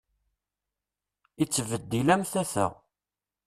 Ittbeddil 1.43 2.09
am 2.13 2.23
tata. 2.31 2.67